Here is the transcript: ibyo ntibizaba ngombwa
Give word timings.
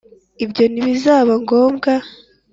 ibyo 0.43 0.63
ntibizaba 0.71 1.31
ngombwa 1.43 1.91